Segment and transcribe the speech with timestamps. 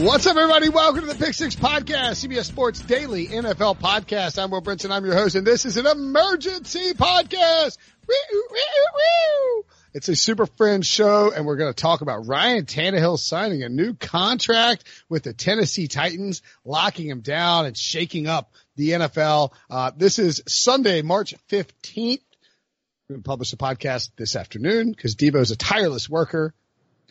[0.00, 0.70] What's up, everybody?
[0.70, 4.42] Welcome to the Pick Six Podcast, CBS Sports Daily NFL Podcast.
[4.42, 4.90] I'm Will Brinson.
[4.90, 7.76] I'm your host, and this is an emergency podcast.
[9.92, 13.68] It's a super friend show, and we're going to talk about Ryan Tannehill signing a
[13.68, 19.52] new contract with the Tennessee Titans, locking him down and shaking up the NFL.
[19.68, 22.22] Uh, this is Sunday, March 15th.
[23.06, 26.54] We're going to publish a podcast this afternoon because Debo's a tireless worker,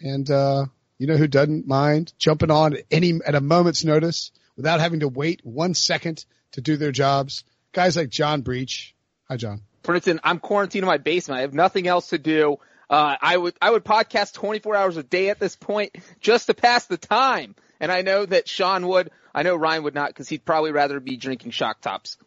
[0.02, 0.66] and uh,
[1.00, 5.00] you know who doesn't mind jumping on at any at a moment's notice without having
[5.00, 7.44] to wait one second to do their jobs?
[7.72, 8.96] Guys like John Breech.
[9.28, 9.62] Hi, John.
[9.84, 11.40] Brinson, I'm quarantined in my basement.
[11.40, 12.58] I have nothing else to do.
[12.90, 16.54] Uh, I would I would podcast 24 hours a day at this point just to
[16.54, 17.56] pass the time.
[17.80, 19.10] And I know that Sean would.
[19.34, 22.18] I know Ryan would not because he'd probably rather be drinking shock tops.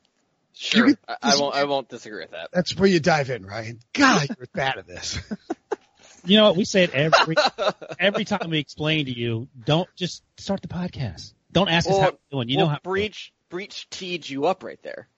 [0.55, 1.55] Sure, can, I, I won't.
[1.55, 2.51] I won't disagree with that.
[2.53, 3.81] That's where you dive in, Ryan.
[3.93, 5.19] God, you're bad at this.
[6.25, 6.57] You know what?
[6.57, 7.37] We say it every
[7.99, 9.49] every time we explain to you.
[9.65, 11.33] Don't just start the podcast.
[11.51, 12.49] Don't ask well, us how we're doing.
[12.49, 15.09] You well, know how Breech Breech teed you up right there.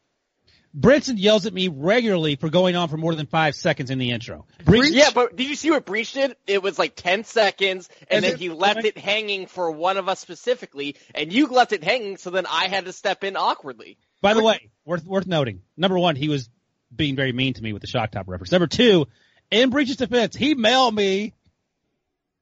[0.77, 4.11] Brinson yells at me regularly for going on for more than five seconds in the
[4.11, 4.45] intro.
[4.65, 4.93] Breech?
[4.93, 6.35] Yeah, but did you see what Breech did?
[6.49, 10.09] It was like 10 seconds, and, and then he left it hanging for one of
[10.09, 13.99] us specifically, and you left it hanging, so then I had to step in awkwardly.
[14.21, 16.51] By the way, worth, worth noting, number one, he was
[16.95, 18.51] being very mean to me with the shock top reference.
[18.51, 19.07] Number two,
[19.55, 21.33] in Breech's defense, he mailed me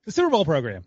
[0.06, 0.84] the Super Bowl program.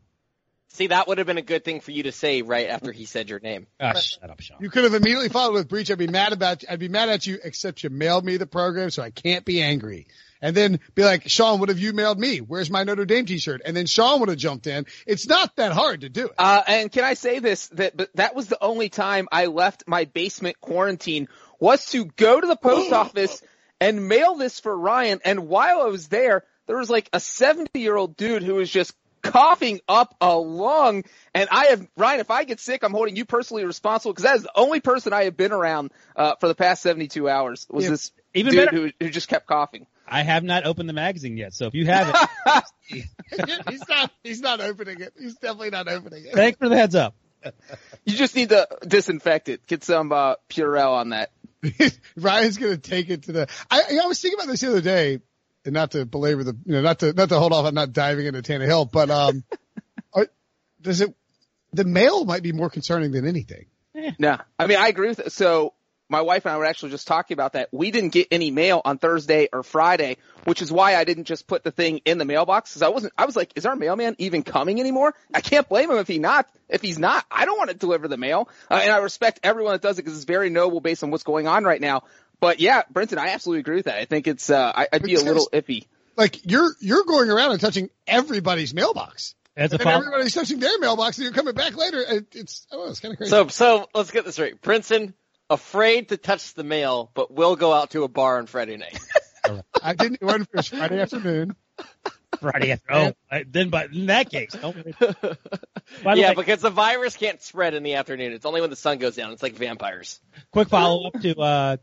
[0.69, 3.05] See, that would have been a good thing for you to say right after he
[3.05, 3.65] said your name.
[3.79, 4.57] Ah, shut up, Sean.
[4.59, 5.89] You could have immediately followed with Breech.
[5.89, 6.67] I'd be mad about you.
[6.69, 9.61] I'd be mad at you, except you mailed me the program, so I can't be
[9.61, 10.07] angry.
[10.41, 12.39] And then be like, Sean, what have you mailed me?
[12.39, 13.61] Where's my Notre Dame t-shirt?
[13.63, 14.85] And then Sean would have jumped in.
[15.07, 16.33] It's not that hard to do it.
[16.37, 19.85] Uh, and can I say this, that, but that was the only time I left
[19.87, 23.41] my basement quarantine was to go to the post office
[23.79, 25.19] and mail this for Ryan.
[25.25, 28.69] And while I was there, there was like a 70 year old dude who was
[28.69, 31.03] just coughing up a lung.
[31.33, 34.37] And I have, Ryan, if I get sick, I'm holding you personally responsible because that
[34.37, 37.85] is the only person I have been around, uh, for the past 72 hours was
[37.85, 39.87] yeah, this even dude who, who just kept coughing.
[40.07, 42.63] I have not opened the magazine yet, so if you have it,
[43.67, 44.11] he's not.
[44.23, 45.13] He's not opening it.
[45.19, 46.33] He's definitely not opening it.
[46.33, 47.15] Thanks for the heads up.
[48.05, 49.65] You just need to disinfect it.
[49.65, 51.31] Get some uh, Purell on that.
[52.15, 53.47] Ryan's gonna take it to the.
[53.69, 55.19] I, I was thinking about this the other day,
[55.65, 57.93] and not to belabor the, you know, not to not to hold off on not
[57.93, 59.43] diving into Tannehill, but um,
[60.13, 60.27] are,
[60.81, 61.13] does it?
[61.73, 63.65] The mail might be more concerning than anything.
[63.93, 64.11] Yeah.
[64.19, 65.31] No, I mean I agree with it.
[65.31, 65.73] So
[66.09, 67.69] my wife and I were actually just talking about that.
[67.71, 71.47] We didn't get any mail on Thursday or Friday, which is why I didn't just
[71.47, 73.13] put the thing in the mailbox because I wasn't.
[73.17, 75.13] I was like, is our mailman even coming anymore?
[75.33, 76.47] I can't blame him if he not.
[76.69, 79.73] If he's not, I don't want to deliver the mail, uh, and I respect everyone
[79.73, 82.03] that does it because it's very noble based on what's going on right now.
[82.39, 83.97] But yeah, Brinson, I absolutely agree with that.
[83.97, 84.49] I think it's.
[84.49, 85.85] Uh, I, would be a little iffy.
[86.15, 89.35] Like you're you're going around and touching everybody's mailbox.
[89.57, 92.03] As a and everybody's touching their mailbox, and you're coming back later.
[92.33, 93.29] It's oh, it's kind of crazy.
[93.29, 95.13] So so let's get this right, Brinson
[95.49, 98.99] afraid to touch the mail, but will go out to a bar on Friday night.
[99.81, 101.55] I didn't run for Friday afternoon.
[102.39, 103.13] Friday afternoon.
[103.31, 104.73] Oh, then, but in that case, yeah,
[106.03, 108.33] way, because the virus can't spread in the afternoon.
[108.33, 109.31] It's only when the sun goes down.
[109.31, 110.19] It's like vampires.
[110.51, 111.77] Quick follow up to uh,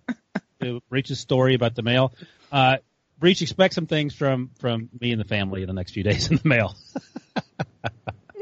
[0.61, 2.12] to Breech's story about the mail.
[2.50, 2.79] Uh,
[3.19, 6.31] Breech expects some things from from me and the family in the next few days
[6.31, 6.75] in the mail.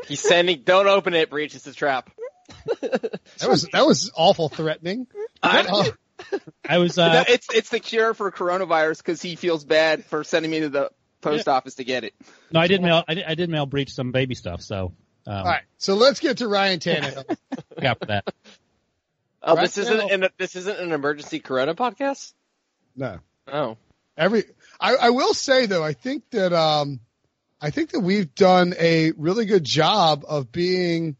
[0.08, 0.62] He's sending.
[0.62, 1.54] Don't open it, Breech.
[1.54, 2.10] It's a trap
[2.81, 5.06] that was that was awful threatening.
[5.43, 5.93] I,
[6.69, 6.99] I was.
[6.99, 10.69] Uh, it's it's the cure for coronavirus because he feels bad for sending me to
[10.69, 10.91] the
[11.21, 11.55] post yeah.
[11.55, 12.15] office to get it.
[12.50, 13.05] No, I did mail.
[13.06, 14.62] I did, I did mail Breech some baby stuff.
[14.62, 14.93] So.
[15.26, 17.37] Um, All right, so let's get to Ryan Tannehill.
[17.81, 18.25] got for that.
[19.43, 22.32] Oh, Ryan this isn't an, this isn't an emergency Corona podcast.
[22.96, 23.19] No.
[23.46, 23.76] Oh.
[24.17, 24.44] Every
[24.81, 27.00] I, I will say though, I think that um,
[27.61, 31.17] I think that we've done a really good job of being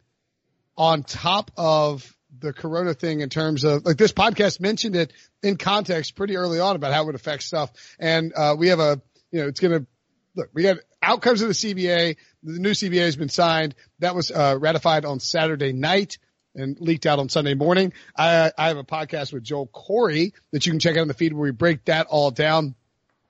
[0.81, 5.13] on top of the corona thing in terms of like this podcast mentioned it
[5.43, 7.71] in context pretty early on about how it would affect stuff.
[7.99, 8.99] And, uh, we have a,
[9.31, 9.87] you know, it's going to
[10.35, 12.17] look, we got outcomes of the CBA.
[12.45, 13.75] The new CBA has been signed.
[13.99, 16.17] That was, uh, ratified on Saturday night
[16.55, 17.93] and leaked out on Sunday morning.
[18.17, 21.15] I, I have a podcast with Joel Corry that you can check out in the
[21.15, 22.75] feed where we break that all down.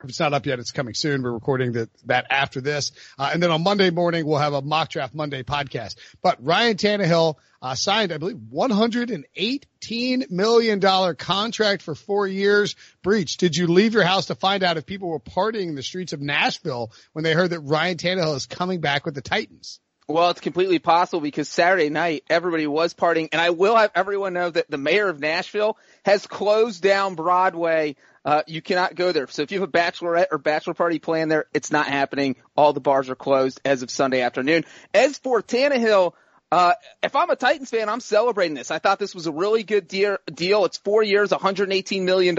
[0.03, 1.23] If it's not up yet, it's coming soon.
[1.23, 2.93] We're recording that, that after this.
[3.19, 5.97] Uh, and then on Monday morning, we'll have a mock draft Monday podcast.
[6.23, 10.81] But Ryan Tannehill, uh, signed, I believe, $118 million
[11.17, 12.77] contract for four years.
[13.03, 15.83] Breech, did you leave your house to find out if people were partying in the
[15.83, 19.81] streets of Nashville when they heard that Ryan Tannehill is coming back with the Titans?
[20.11, 24.33] Well, it's completely possible because Saturday night everybody was partying, and I will have everyone
[24.33, 29.27] know that the mayor of Nashville has closed down Broadway uh, you cannot go there.
[29.29, 32.37] So if you have a bachelorette or bachelor party planned there, it's not happening.
[32.57, 34.65] All the bars are closed as of Sunday afternoon.
[34.93, 36.13] As for Tannehill,
[36.53, 38.71] uh, if I'm a Titans fan, I'm celebrating this.
[38.71, 40.19] I thought this was a really good deal.
[40.27, 40.65] deal.
[40.65, 42.37] It's four years, $118 million.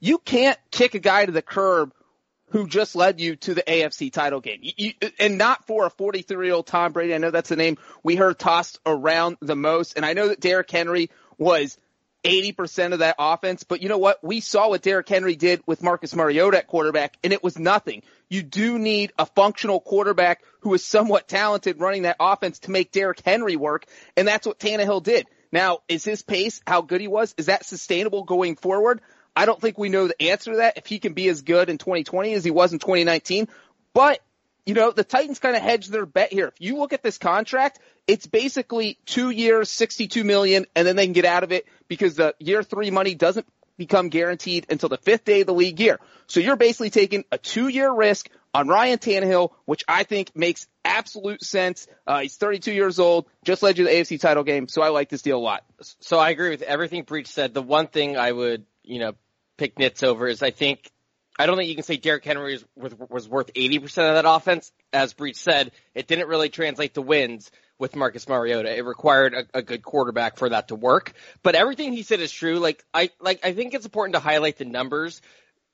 [0.00, 1.92] You can't kick a guy to the curb
[2.50, 4.60] who just led you to the AFC title game.
[4.62, 7.14] You, you, and not for a 43 year old Tom Brady.
[7.14, 9.96] I know that's the name we heard tossed around the most.
[9.96, 11.76] And I know that Derrick Henry was
[12.26, 13.62] 80% of that offense.
[13.64, 14.22] But you know what?
[14.22, 18.02] We saw what Derrick Henry did with Marcus Mariota at quarterback, and it was nothing.
[18.28, 22.90] You do need a functional quarterback who is somewhat talented running that offense to make
[22.90, 25.26] Derrick Henry work, and that's what Tannehill did.
[25.52, 29.00] Now, is his pace, how good he was, is that sustainable going forward?
[29.36, 31.68] I don't think we know the answer to that if he can be as good
[31.68, 33.48] in 2020 as he was in 2019.
[33.92, 34.20] But
[34.64, 36.48] you know, the Titans kind of hedged their bet here.
[36.48, 37.78] If you look at this contract,
[38.08, 42.16] it's basically two years, 62 million, and then they can get out of it because
[42.16, 43.46] the year three money doesn't
[43.76, 46.00] become guaranteed until the fifth day of the league year.
[46.26, 50.66] So you're basically taking a two year risk on Ryan Tannehill, which I think makes
[50.84, 51.86] absolute sense.
[52.06, 54.88] Uh, he's 32 years old, just led you to the AFC title game, so I
[54.88, 55.64] like this deal a lot.
[56.00, 57.54] So I agree with everything Breech said.
[57.54, 59.12] The one thing I would, you know,
[59.56, 60.90] pick over is I think
[61.38, 64.72] I don't think you can say Derrick Henry was, was worth 80% of that offense.
[64.92, 68.74] As Breech said, it didn't really translate to wins with Marcus Mariota.
[68.74, 71.12] It required a, a, good quarterback for that to work.
[71.42, 72.58] But everything he said is true.
[72.58, 75.20] Like I like I think it's important to highlight the numbers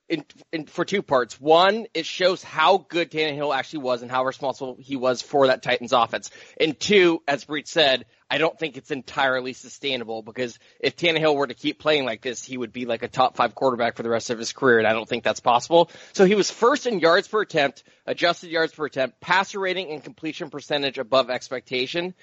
[0.09, 1.39] in, in, for two parts.
[1.39, 5.63] One, it shows how good Tannehill actually was and how responsible he was for that
[5.63, 6.29] Titans offense.
[6.59, 11.47] And two, as Breech said, I don't think it's entirely sustainable because if Tannehill were
[11.47, 14.09] to keep playing like this, he would be like a top five quarterback for the
[14.09, 15.89] rest of his career, and I don't think that's possible.
[16.13, 20.03] So he was first in yards per attempt, adjusted yards per attempt, passer rating and
[20.03, 22.13] completion percentage above expectation,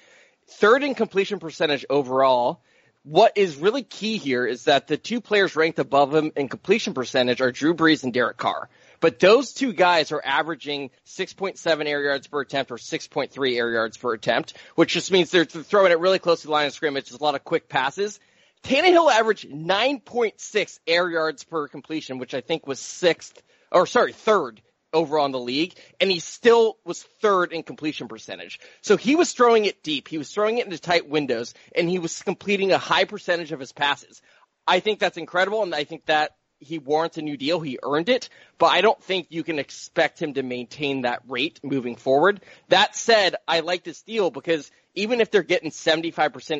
[0.47, 2.61] third in completion percentage overall,
[3.03, 6.93] what is really key here is that the two players ranked above him in completion
[6.93, 8.69] percentage are Drew Brees and Derek Carr.
[8.99, 13.97] But those two guys are averaging 6.7 air yards per attempt or 6.3 air yards
[13.97, 17.09] per attempt, which just means they're throwing it really close to the line of scrimmage.
[17.09, 18.19] There's a lot of quick passes.
[18.63, 24.61] Tannehill averaged 9.6 air yards per completion, which I think was sixth, or sorry, third
[24.93, 28.59] overall in the league, and he still was third in completion percentage.
[28.81, 30.07] So he was throwing it deep.
[30.07, 33.59] He was throwing it into tight windows, and he was completing a high percentage of
[33.59, 34.21] his passes.
[34.67, 37.59] I think that's incredible, and I think that he warrants a new deal.
[37.59, 41.59] He earned it, but I don't think you can expect him to maintain that rate
[41.63, 42.41] moving forward.
[42.69, 46.13] That said, I like this deal because even if they're getting 75%,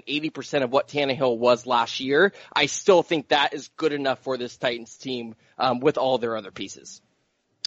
[0.07, 4.37] 80% of what Tannehill was last year, I still think that is good enough for
[4.37, 7.01] this Titans team um, with all their other pieces.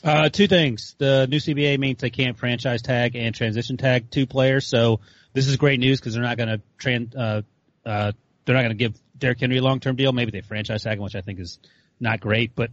[0.04, 0.94] Uh, two things.
[0.98, 4.66] The new CBA means they can't franchise tag and transition tag two players.
[4.66, 5.00] So
[5.32, 7.40] this is great news because they're not going to trans, uh,
[7.86, 8.12] uh,
[8.44, 10.12] they're not going to give Derrick Henry a long-term deal.
[10.12, 11.58] Maybe they franchise tag him, which I think is
[11.98, 12.54] not great.
[12.54, 12.70] But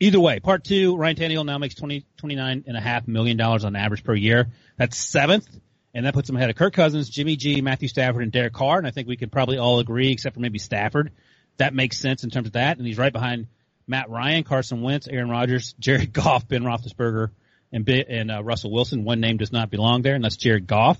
[0.00, 3.36] either way, part two, Ryan Tannehill now makes twenty twenty nine and a half million
[3.36, 4.48] dollars on average per year.
[4.78, 5.48] That's seventh.
[5.92, 8.78] And that puts him ahead of Kirk Cousins, Jimmy G, Matthew Stafford, and Derek Carr.
[8.78, 11.10] And I think we could probably all agree, except for maybe Stafford,
[11.56, 12.78] that makes sense in terms of that.
[12.78, 13.48] And he's right behind
[13.90, 17.30] Matt Ryan, Carson Wentz, Aaron Rodgers, Jared Goff, Ben Roethlisberger,
[17.72, 19.04] and and uh, Russell Wilson.
[19.04, 20.98] One name does not belong there, and that's Jared Goff.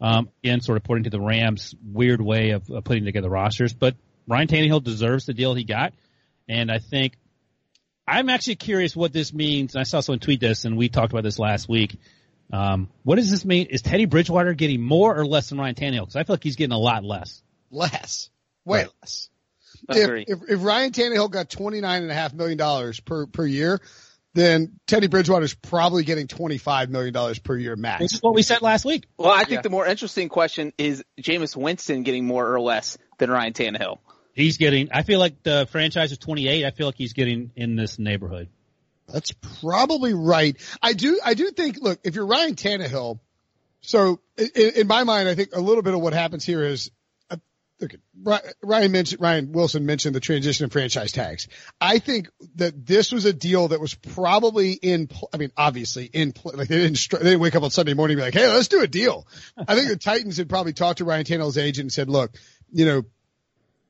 [0.00, 3.74] Um, again, sort of putting to the Rams' weird way of, of putting together rosters.
[3.74, 5.92] But Ryan Tannehill deserves the deal he got,
[6.48, 7.16] and I think
[8.08, 9.76] I'm actually curious what this means.
[9.76, 11.98] I saw someone tweet this, and we talked about this last week.
[12.52, 13.66] Um, what does this mean?
[13.66, 16.00] Is Teddy Bridgewater getting more or less than Ryan Tannehill?
[16.00, 17.42] Because I feel like he's getting a lot less.
[17.70, 18.30] Less,
[18.64, 18.88] way right.
[19.02, 19.28] less
[19.88, 23.46] if, if, if Ryan Tannehill got twenty nine and a half million dollars per per
[23.46, 23.80] year,
[24.34, 28.02] then Teddy Bridgewater is probably getting twenty five million dollars per year max.
[28.02, 29.06] Which is what we said last week.
[29.16, 29.60] Well, I think yeah.
[29.62, 33.98] the more interesting question is Jameis Winston getting more or less than Ryan Tannehill.
[34.32, 34.90] He's getting.
[34.92, 36.64] I feel like the franchise is twenty eight.
[36.64, 38.48] I feel like he's getting in this neighborhood.
[39.08, 40.56] That's probably right.
[40.80, 41.20] I do.
[41.24, 41.78] I do think.
[41.80, 43.18] Look, if you're Ryan Tannehill,
[43.80, 46.90] so in, in my mind, I think a little bit of what happens here is
[47.80, 47.96] look,
[48.62, 51.48] Ryan mentioned, Ryan Wilson mentioned the transition of franchise tags.
[51.80, 56.34] I think that this was a deal that was probably in, I mean, obviously in,
[56.44, 58.68] like they didn't, they didn't wake up on Sunday morning and be like, Hey, let's
[58.68, 59.26] do a deal.
[59.56, 62.32] I think the Titans had probably talked to Ryan Tannehill's agent and said, look,
[62.72, 63.02] you know,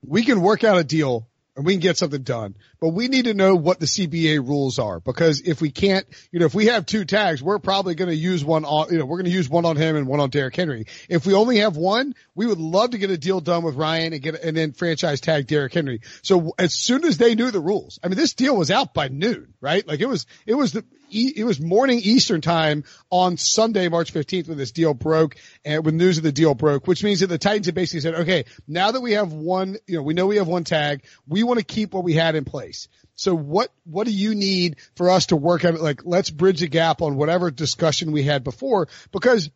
[0.02, 2.56] we can work out a deal and we can get something done.
[2.80, 6.40] But we need to know what the CBA rules are because if we can't, you
[6.40, 9.04] know, if we have two tags, we're probably going to use one on, you know,
[9.04, 10.86] we're going to use one on him and one on Derrick Henry.
[11.08, 14.12] If we only have one, we would love to get a deal done with Ryan
[14.12, 16.00] and get, and then franchise tag Derrick Henry.
[16.22, 19.08] So as soon as they knew the rules, I mean, this deal was out by
[19.08, 19.86] noon, right?
[19.86, 24.48] Like it was, it was the, it was morning Eastern time on Sunday, March 15th
[24.48, 27.38] when this deal broke and when news of the deal broke, which means that the
[27.38, 30.36] Titans had basically said, okay, now that we have one, you know, we know we
[30.36, 32.88] have one tag, we want to keep what we had in place.
[33.14, 35.80] So what, what do you need for us to work on it?
[35.80, 39.50] Like, let's bridge the gap on whatever discussion we had before, because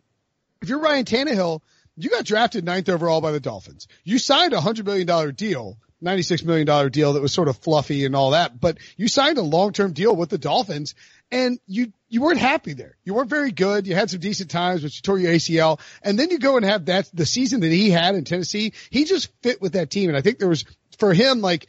[0.60, 1.60] if you're Ryan Tannehill,
[1.96, 3.86] you got drafted ninth overall by the Dolphins.
[4.02, 8.04] You signed a hundred million dollar deal $96 million deal that was sort of fluffy
[8.04, 10.94] and all that, but you signed a long-term deal with the Dolphins
[11.32, 12.96] and you, you weren't happy there.
[13.04, 13.86] You weren't very good.
[13.86, 16.64] You had some decent times, but you tore your ACL and then you go and
[16.64, 20.10] have that, the season that he had in Tennessee, he just fit with that team.
[20.10, 20.64] And I think there was,
[20.98, 21.66] for him, like,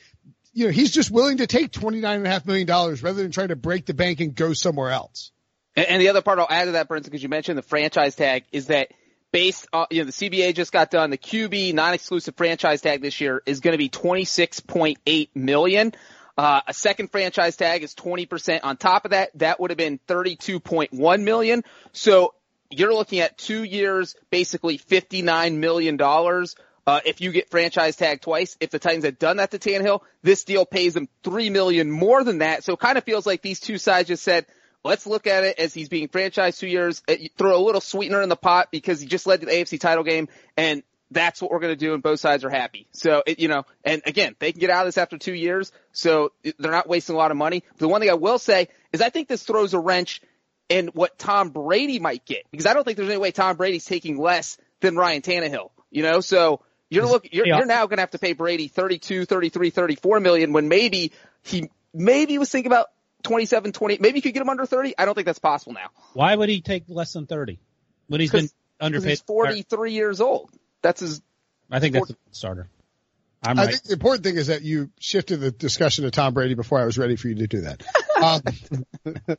[0.55, 3.93] you know, he's just willing to take $29.5 million rather than trying to break the
[3.93, 5.31] bank and go somewhere else.
[5.75, 8.15] And, and the other part I'll add to that, Brinson, because you mentioned the franchise
[8.15, 8.91] tag is that
[9.33, 11.09] based on, you know, the CBA just got done.
[11.09, 15.93] The QB non-exclusive franchise tag this year is going to be 26.8 million.
[16.37, 19.31] Uh, a second franchise tag is 20% on top of that.
[19.35, 21.65] That would have been 32.1 million.
[21.91, 22.33] So
[22.69, 25.97] you're looking at two years, basically $59 million.
[26.87, 30.01] Uh, if you get franchise tag twice, if the Titans had done that to Tannehill,
[30.21, 32.63] this deal pays them three million more than that.
[32.63, 34.45] So it kind of feels like these two sides just said,
[34.83, 37.01] let's look at it as he's being franchised two years.
[37.07, 39.79] Uh, throw a little sweetener in the pot because he just led to the AFC
[39.79, 42.87] title game, and that's what we're going to do, and both sides are happy.
[42.91, 45.71] So, it, you know, and again, they can get out of this after two years,
[45.91, 47.63] so they're not wasting a lot of money.
[47.77, 50.21] The one thing I will say is I think this throws a wrench
[50.69, 53.85] in what Tom Brady might get because I don't think there's any way Tom Brady's
[53.85, 55.69] taking less than Ryan Tannehill.
[55.91, 56.61] You know, so
[56.95, 60.53] you're look you're, you're now going to have to pay Brady 32, 33, 34 million
[60.53, 61.11] when maybe
[61.43, 62.87] he maybe was thinking about
[63.23, 63.97] 27, 20.
[63.99, 64.95] Maybe you could get him under 30.
[64.97, 65.89] I don't think that's possible now.
[66.13, 67.59] Why would he take less than 30
[68.07, 68.49] when he's been
[68.79, 69.09] underpaid?
[69.09, 70.51] He's 43 years old.
[70.81, 71.21] That's his.
[71.69, 72.69] I think that's a starter.
[73.43, 73.71] I'm I right.
[73.71, 76.85] think the important thing is that you shifted the discussion to Tom Brady before I
[76.85, 77.83] was ready for you to do that.
[78.21, 78.41] um,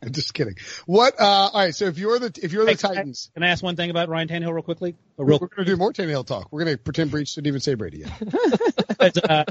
[0.11, 0.55] just kidding.
[0.87, 1.21] What?
[1.21, 1.75] Uh, all right.
[1.75, 3.77] So if you're the if you're the Hey, can I- Titans, Can I ask one
[3.77, 4.95] thing about Ryan Tannehill real quickly?
[5.19, 6.49] A we're going to do more Tannehill talk.
[6.51, 8.23] We're going to pretend Breech didn't even say Brady yet.
[9.29, 9.45] Uh,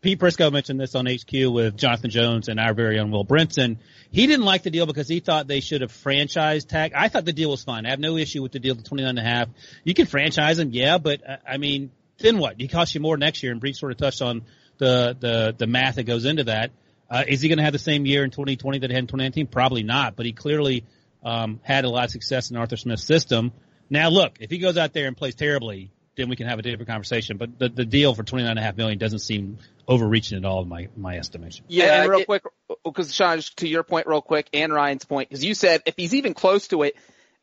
[0.00, 3.78] Pete Prisco mentioned this on HQ with Jonathan Jones and our very own Will Brinson.
[4.12, 6.92] He didn't like the deal because he thought they should have franchise tag.
[6.94, 7.86] I thought the deal was fine.
[7.86, 9.48] I have no issue with the deal, the twenty nine and a half.
[9.84, 12.56] You can franchise him, yeah, but uh, I mean, then what?
[12.60, 14.42] He costs you more next year, and Breech sort of touched on
[14.78, 16.70] the the the math that goes into that.
[17.08, 19.06] Uh, is he going to have the same year in 2020 that he had in
[19.06, 19.46] 2019?
[19.46, 20.84] Probably not, but he clearly
[21.22, 23.52] um, had a lot of success in Arthur Smith's system.
[23.88, 26.62] Now, look, if he goes out there and plays terribly, then we can have a
[26.62, 27.36] different conversation.
[27.36, 30.44] But the, the deal for twenty nine and a half million doesn't seem overreaching at
[30.44, 31.64] all in my my estimation.
[31.68, 32.42] Yeah, and real it- quick,
[32.84, 35.94] because Sean, just to your point, real quick, and Ryan's point, because you said if
[35.96, 36.96] he's even close to it,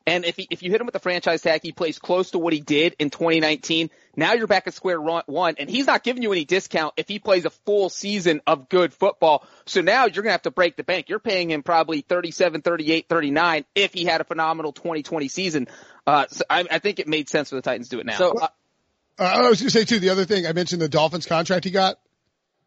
[0.06, 2.38] and if he, if you hit him with the franchise tag, he plays close to
[2.38, 3.90] what he did in 2019.
[4.16, 7.18] Now you're back at square one, and he's not giving you any discount if he
[7.18, 9.46] plays a full season of good football.
[9.66, 11.08] So now you're gonna have to break the bank.
[11.08, 15.68] You're paying him probably 37, 38, 39 if he had a phenomenal 2020 season.
[16.06, 18.16] Uh, so I, I think it made sense for the Titans to do it now.
[18.16, 18.48] So uh,
[19.18, 21.64] Uh, I was going to say too, the other thing I mentioned the Dolphins contract
[21.64, 21.98] he got.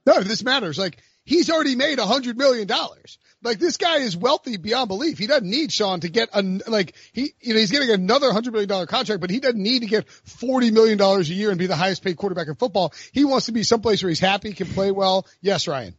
[0.06, 0.78] No, this matters.
[0.78, 3.20] Like he's already made a hundred million dollars.
[3.44, 5.20] Like this guy is wealthy beyond belief.
[5.20, 8.54] He doesn't need Sean to get an, like he, you know, he's getting another hundred
[8.54, 11.60] million dollar contract, but he doesn't need to get forty million dollars a year and
[11.60, 12.94] be the highest paid quarterback in football.
[13.12, 15.28] He wants to be someplace where he's happy, can play well.
[15.42, 15.94] Yes, Ryan.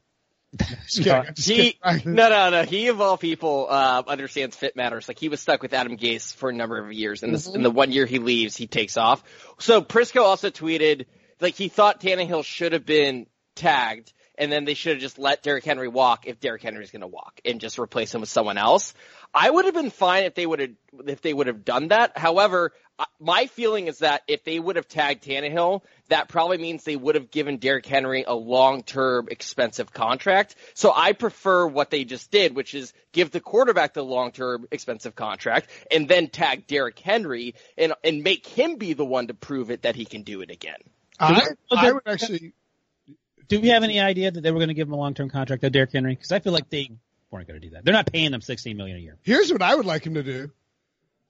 [0.56, 1.34] Just kidding.
[1.34, 2.14] Just he, kidding, Ryan.
[2.14, 2.62] no, no, no.
[2.64, 5.06] He of all people uh, understands fit matters.
[5.06, 7.62] Like he was stuck with Adam Gase for a number of years, and this in
[7.62, 9.22] the one year he leaves, he takes off.
[9.58, 11.04] So Prisco also tweeted
[11.40, 15.42] like he thought Tannehill should have been tagged, and then they should have just let
[15.42, 18.58] Derrick Henry walk if Derrick Henry's going to walk, and just replace him with someone
[18.58, 18.94] else.
[19.34, 20.70] I would have been fine if they would have
[21.06, 22.16] if they would have done that.
[22.16, 26.82] However, I- my feeling is that if they would have tagged Tannehill, that probably means
[26.82, 30.56] they would have given Derrick Henry a long-term expensive contract.
[30.74, 35.14] So I prefer what they just did, which is give the quarterback the long-term expensive
[35.14, 39.70] contract and then tag Derrick Henry and and make him be the one to prove
[39.70, 40.78] it that he can do it again.
[41.20, 41.42] I,
[41.76, 42.52] I would actually,
[43.48, 45.30] Do we have any idea that they were going to give him a long term
[45.30, 46.14] contract to Derrick Henry?
[46.14, 46.90] Because I feel like they
[47.30, 47.84] weren't going to do that.
[47.84, 49.16] They're not paying them sixteen million a year.
[49.22, 50.50] here's what I would like him to do.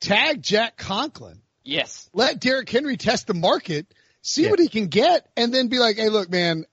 [0.00, 1.40] Tag Jack Conklin.
[1.64, 2.08] Yes.
[2.14, 3.86] let Derrick Henry test the market,
[4.22, 4.50] see Yeah.
[4.50, 6.64] what he can get, and then be like, hey, look, man,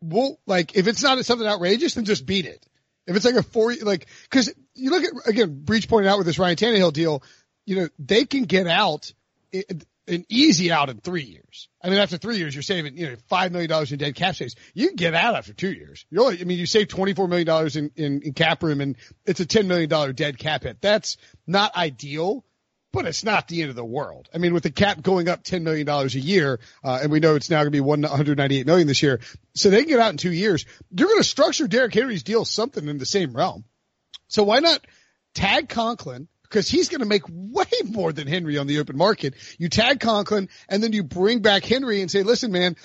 [0.00, 2.66] we'll, like, if it's not something outrageous, then just beat it.
[3.06, 6.26] If it's like a four, like, cause you look at, again, Breech pointed out with
[6.26, 7.22] this Ryan Tannehill deal,
[7.66, 9.12] you know, they can get out.
[9.52, 11.68] It, an easy out in three years.
[11.82, 14.54] I mean, after three years, you're saving, you know, $5 million in dead cap space.
[14.74, 16.06] You can get out after two years.
[16.10, 19.40] You only, I mean, you save $24 million in, in, in cap room and it's
[19.40, 20.80] a $10 million dead cap hit.
[20.80, 22.44] That's not ideal,
[22.92, 24.28] but it's not the end of the world.
[24.32, 27.34] I mean, with the cap going up $10 million a year, uh, and we know
[27.34, 29.20] it's now going to be 198 million this year.
[29.54, 30.64] So they can get out in two years.
[30.90, 33.64] You're going to structure Derrick Henry's deal something in the same realm.
[34.28, 34.86] So why not
[35.34, 36.28] tag Conklin?
[36.48, 39.34] Because he's going to make way more than Henry on the open market.
[39.58, 42.76] You tag Conklin and then you bring back Henry and say, listen, man,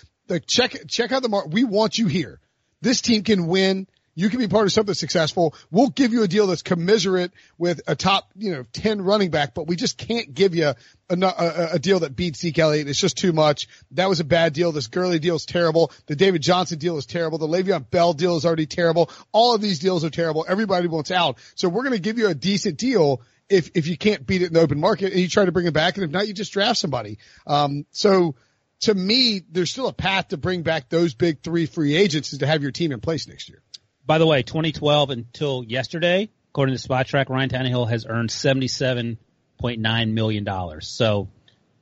[0.47, 1.53] check, check out the market.
[1.53, 2.39] We want you here.
[2.81, 3.87] This team can win.
[4.13, 5.55] You can be part of something successful.
[5.71, 9.53] We'll give you a deal that's commiserate with a top, you know, 10 running back,
[9.53, 10.75] but we just can't give you a,
[11.09, 12.89] a, a deal that beats Zeke Elliott.
[12.89, 13.67] It's just too much.
[13.91, 14.73] That was a bad deal.
[14.73, 15.93] This Gurley deal is terrible.
[16.07, 17.37] The David Johnson deal is terrible.
[17.37, 19.09] The Le'Veon Bell deal is already terrible.
[19.31, 20.45] All of these deals are terrible.
[20.47, 21.37] Everybody wants out.
[21.55, 24.47] So we're going to give you a decent deal if if you can't beat it
[24.47, 26.33] in the open market and you try to bring it back, and if not, you
[26.33, 27.17] just draft somebody.
[27.45, 28.35] Um, so
[28.81, 32.39] to me, there's still a path to bring back those big three free agents is
[32.39, 33.61] to have your team in place next year.
[34.05, 40.43] By the way, 2012 until yesterday, according to Spotrac, Ryan Tannehill has earned 77.9 million
[40.43, 40.87] dollars.
[40.87, 41.29] So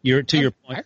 [0.02, 0.86] you're to your point.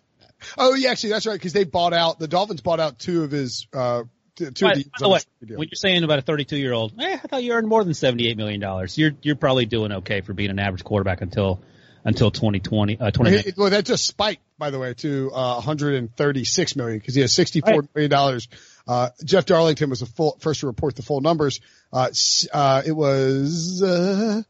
[0.57, 3.31] Oh yeah, actually that's right because they bought out the Dolphins bought out two of
[3.31, 4.03] his uh,
[4.37, 6.93] to, to By, the, by the way, when you're saying about a 32 year old,
[6.99, 8.97] eh, I thought you earned more than 78 million dollars.
[8.97, 11.61] You're you're probably doing okay for being an average quarterback until
[12.05, 12.99] until 2020.
[12.99, 17.21] Uh, 20 well, that just spiked, by the way, to uh, 136 million because he
[17.21, 17.89] has 64 right.
[17.95, 18.47] million dollars.
[18.87, 21.61] Uh, Jeff Darlington was the full first to report the full numbers.
[21.91, 22.09] Uh,
[22.53, 24.41] uh, it was uh,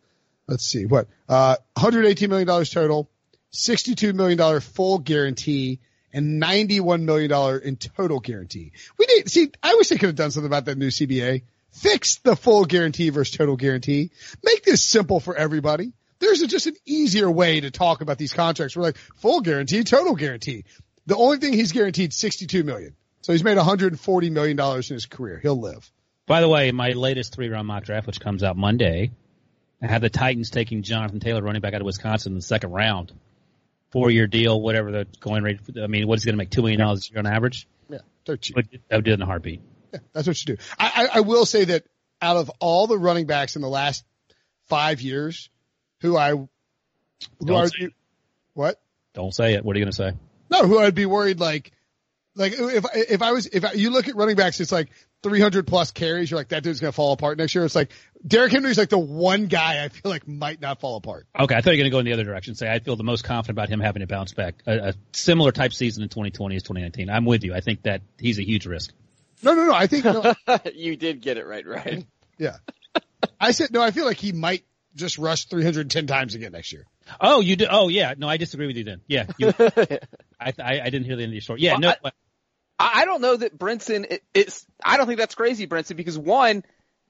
[0.48, 3.10] let's see what uh, 118 million dollars total,
[3.52, 5.80] 62 million dollar full guarantee
[6.14, 8.72] and $91 million in total guarantee.
[8.98, 11.44] We need, see, I wish they could have done something about that new CBA.
[11.72, 14.12] Fix the full guarantee versus total guarantee.
[14.44, 15.92] Make this simple for everybody.
[16.20, 18.78] There's a, just an easier way to talk about these contracts.
[18.78, 20.66] We're like full guarantee, total guarantee.
[21.08, 22.96] The only thing he's guaranteed 62 million.
[23.22, 25.40] So he's made 140 million dollars in his career.
[25.42, 25.90] He'll live.
[26.28, 29.12] By the way, my latest three round mock draft, which comes out Monday,
[29.82, 32.72] I had the Titans taking Jonathan Taylor, running back out of Wisconsin in the second
[32.72, 33.12] round
[33.94, 35.60] four year deal, whatever the going rate.
[35.82, 37.68] I mean, what's going to make two million dollars a year on average?
[37.90, 38.58] Yeah, they're cheap.
[38.92, 39.62] I would do it in a heartbeat.
[39.94, 40.62] Yeah, that's what you do.
[40.78, 41.86] I, I, I will say that
[42.22, 44.04] out of all the running backs in the last
[44.68, 45.50] five years,
[46.02, 46.50] who I, who
[47.46, 47.92] Don't are you,
[48.54, 48.82] what?
[49.14, 49.64] Don't say it.
[49.64, 50.14] What are you going to say?
[50.50, 51.72] No, who I'd be worried like,
[52.36, 54.90] like if if I was if I, you look at running backs, it's like
[55.24, 56.30] 300 plus carries.
[56.30, 57.64] You're like that dude's gonna fall apart next year.
[57.66, 57.92] It's like
[58.26, 61.26] Derrick Henry's like the one guy I feel like might not fall apart.
[61.40, 62.56] Okay, I thought you were going to go in the other direction.
[62.56, 65.52] Say I feel the most confident about him having to bounce back, a, a similar
[65.52, 67.10] type season in 2020 as 2019.
[67.10, 67.54] I'm with you.
[67.54, 68.94] I think that he's a huge risk.
[69.42, 69.74] No, no, no.
[69.74, 70.34] I think no,
[70.74, 72.06] you did get it right, right?
[72.38, 72.58] yeah.
[73.40, 73.82] I said no.
[73.82, 74.64] I feel like he might
[74.96, 76.86] just rush 310 times again next year.
[77.20, 77.66] Oh, you do?
[77.70, 78.14] Oh, yeah.
[78.18, 79.02] No, I disagree with you then.
[79.08, 81.62] Yeah, you, I, I I didn't hear the end of your story.
[81.62, 81.94] Yeah, Well, no.
[82.06, 82.12] I-
[82.80, 84.20] I don't know that Brinson.
[84.34, 84.66] It's.
[84.84, 86.64] I don't think that's crazy, Brinson, because one,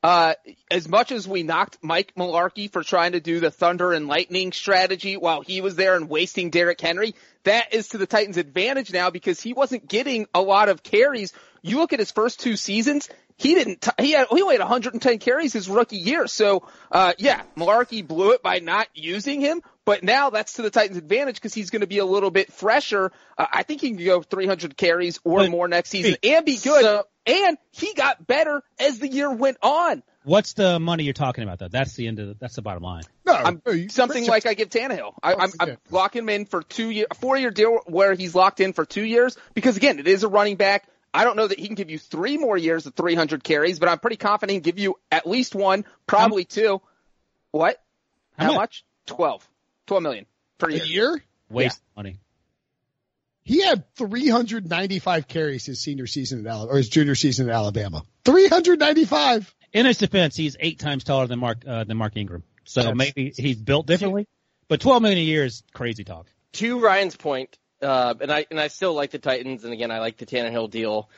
[0.04, 0.34] uh,
[0.70, 4.52] as much as we knocked Mike Mularkey for trying to do the thunder and lightning
[4.52, 8.92] strategy while he was there and wasting Derrick Henry, that is to the Titans' advantage
[8.92, 11.34] now because he wasn't getting a lot of carries.
[11.62, 13.10] You look at his first two seasons.
[13.38, 13.82] He didn't.
[13.82, 14.28] T- he had.
[14.30, 16.28] He only had 110 carries his rookie year.
[16.28, 19.62] So, uh, yeah, Mularkey blew it by not using him.
[19.86, 22.54] But now that's to the Titans' advantage because he's going to be a little bit
[22.54, 23.12] fresher.
[23.38, 26.58] Uh, I think he can go 300 carries or But- more next season and be
[26.58, 26.82] good.
[26.82, 30.04] So- and he got better as the year went on.
[30.26, 31.68] What's the money you're talking about though?
[31.68, 33.04] That's the end of the, that's the bottom line.
[33.26, 35.14] No, I'm something like I give Tannehill.
[35.22, 35.52] I, I'm.
[35.60, 38.72] I'm locking him in for two year, a four year deal where he's locked in
[38.74, 40.88] for two years because again, it is a running back.
[41.14, 43.88] I don't know that he can give you three more years of 300 carries, but
[43.88, 46.82] I'm pretty confident he can give you at least one, probably two.
[47.52, 47.82] What?
[48.38, 48.84] How How, much?
[49.08, 49.16] much?
[49.18, 49.50] 12.
[49.88, 50.26] 12 million
[50.58, 50.86] per a year.
[50.86, 51.24] year.
[51.50, 52.20] Waste money.
[53.46, 58.04] He had 395 carries his senior season at Alabama or his junior season at Alabama.
[58.26, 59.54] 395.
[59.74, 62.44] In his defense, he's eight times taller than Mark uh, than Mark Ingram.
[62.64, 62.96] So Yes.
[62.96, 64.28] maybe he's built differently.
[64.70, 66.28] But 12 million a year is crazy talk.
[66.54, 70.00] to Ryan's point, uh, and I and I still like the Titans, and again, I
[70.00, 71.10] like the Tannehill deal.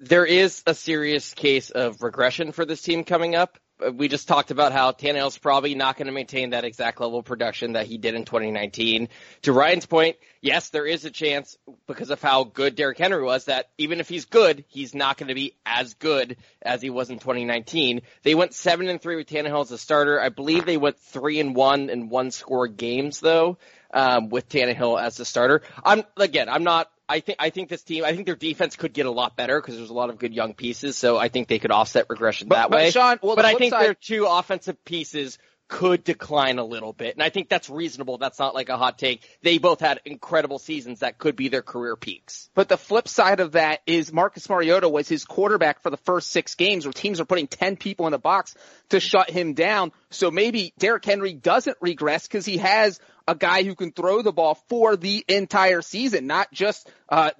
[0.00, 3.58] There is a serious case of regression for this team coming up.
[3.92, 7.24] We just talked about how Tannehill's probably not going to maintain that exact level of
[7.24, 9.08] production that he did in 2019.
[9.42, 11.58] To Ryan's point, yes, there is a chance
[11.88, 15.28] because of how good Derrick Henry was that even if he's good, he's not going
[15.28, 18.02] to be as good as he was in 2019.
[18.22, 20.20] They went seven and three with Tannehill as a starter.
[20.20, 23.58] I believe they went three and one in one score games though
[23.92, 25.62] um, with Tannehill as the starter.
[25.84, 26.90] I'm again, I'm not.
[27.08, 28.04] I think I think this team.
[28.04, 30.32] I think their defense could get a lot better because there's a lot of good
[30.34, 30.96] young pieces.
[30.96, 32.90] So I think they could offset regression But- that but way.
[32.90, 37.14] Sean, well, but I think side- their two offensive pieces could decline a little bit.
[37.14, 38.18] And I think that's reasonable.
[38.18, 39.22] That's not like a hot take.
[39.42, 42.50] They both had incredible seasons that could be their career peaks.
[42.54, 46.30] But the flip side of that is Marcus Mariota was his quarterback for the first
[46.30, 48.54] six games where teams are putting 10 people in the box
[48.90, 49.92] to shut him down.
[50.10, 54.32] So maybe Derrick Henry doesn't regress because he has a guy who can throw the
[54.32, 57.30] ball for the entire season, not just, uh,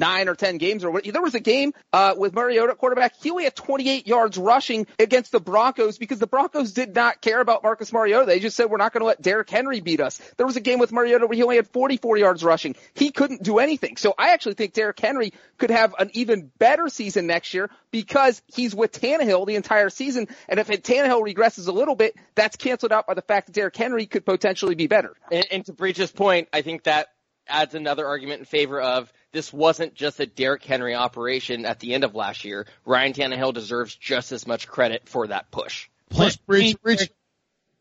[0.00, 1.04] nine or ten games or what.
[1.04, 3.14] There was a game uh, with Mariota quarterback.
[3.22, 7.40] He only had 28 yards rushing against the Broncos because the Broncos did not care
[7.40, 8.26] about Marcus Mariota.
[8.26, 10.20] They just said we're not going to let Derrick Henry beat us.
[10.38, 12.74] There was a game with Mariota where he only had 44 yards rushing.
[12.94, 13.96] He couldn't do anything.
[13.98, 18.40] So I actually think Derrick Henry could have an even better season next year because
[18.46, 20.28] he's with Tannehill the entire season.
[20.48, 23.76] And if Tannehill regresses a little bit, that's canceled out by the fact that Derrick
[23.76, 25.14] Henry could potentially be better.
[25.30, 27.08] And, and to Breech's point, I think that
[27.50, 31.94] adds another argument in favor of this wasn't just a Derrick Henry operation at the
[31.94, 32.66] end of last year.
[32.84, 35.88] Ryan Tannehill deserves just as much credit for that push.
[36.08, 37.10] Plus, Breech, Breech,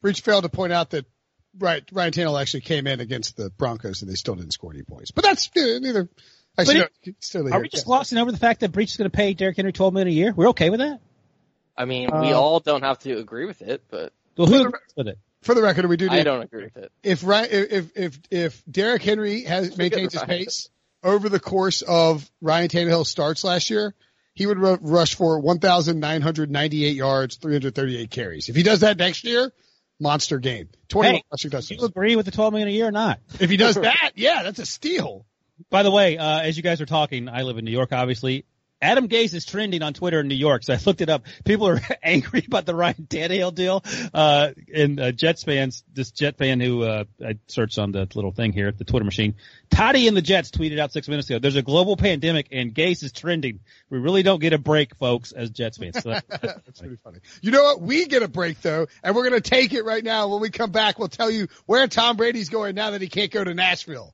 [0.02, 1.06] Breech failed to point out that
[1.58, 4.84] right Ryan Tannehill actually came in against the Broncos and they still didn't score any
[4.84, 5.12] points.
[5.12, 6.10] But that's neither.
[6.58, 9.10] Actually, it, no, still are we just glossing over the fact that Breech is going
[9.10, 10.34] to pay Derrick Henry twelve million a year?
[10.36, 11.00] We're okay with that.
[11.78, 14.94] I mean, we uh, all don't have to agree with it, but well, who agrees
[14.98, 15.20] with it?
[15.42, 16.10] For the record, we do.
[16.10, 16.92] I don't agree with it.
[17.02, 20.70] If if if if Derrick Henry has maintains his pace
[21.04, 23.96] over the course of Ryan Tannehill starts last year,
[24.34, 28.50] he would rush for 1,998 yards, 338 carries.
[28.50, 29.52] If he does that next year,
[30.00, 30.70] monster game.
[30.90, 31.82] 20 hey, rushing touchdowns.
[31.82, 33.20] You agree with the 12 million a year or not?
[33.40, 35.26] If he does that, yeah, that's a steal.
[35.70, 38.46] By the way, uh, as you guys are talking, I live in New York, obviously.
[38.82, 41.26] Adam Gase is trending on Twitter in New York, so I looked it up.
[41.44, 43.84] People are angry about the Ryan Tannehill deal.
[44.14, 48.32] Uh, and uh, Jets fans, this Jet fan who uh, I searched on the little
[48.32, 49.36] thing here, the Twitter machine,
[49.70, 51.40] Toddy and the Jets tweeted out six minutes ago.
[51.40, 53.60] There's a global pandemic and Gase is trending.
[53.90, 56.02] We really don't get a break, folks, as Jets fans.
[56.02, 57.20] So that's, that's, that's pretty funny.
[57.42, 57.82] You know what?
[57.82, 60.30] We get a break though, and we're gonna take it right now.
[60.30, 63.32] When we come back, we'll tell you where Tom Brady's going now that he can't
[63.32, 64.14] go to Nashville.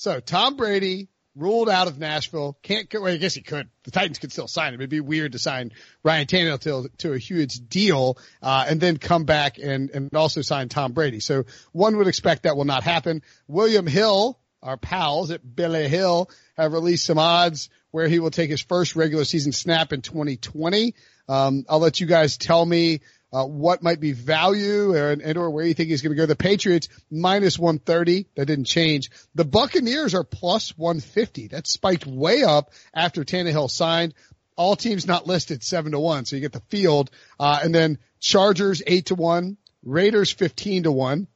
[0.00, 2.56] So Tom Brady ruled out of Nashville.
[2.62, 3.02] Can't go.
[3.02, 3.68] Well, I guess he could.
[3.84, 4.80] The Titans could still sign him.
[4.80, 8.96] It'd be weird to sign Ryan Tannehill to, to a huge deal, uh, and then
[8.96, 11.20] come back and, and also sign Tom Brady.
[11.20, 13.20] So one would expect that will not happen.
[13.46, 18.48] William Hill, our pals at Billy Hill, have released some odds where he will take
[18.48, 20.94] his first regular season snap in 2020.
[21.28, 25.50] Um, I'll let you guys tell me uh, what might be value and, and or
[25.50, 26.26] where you think he's going to go.
[26.26, 28.26] The Patriots minus 130.
[28.34, 29.10] That didn't change.
[29.34, 31.48] The Buccaneers are plus 150.
[31.48, 34.14] That spiked way up after Tannehill signed.
[34.56, 36.24] All teams not listed seven to one.
[36.24, 37.10] So you get the field.
[37.38, 41.28] Uh, and then Chargers eight to one, Raiders 15 to one.